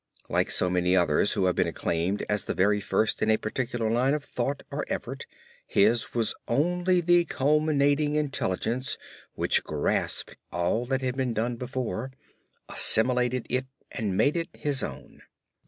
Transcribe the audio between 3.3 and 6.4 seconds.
particular line of thought or effort, his was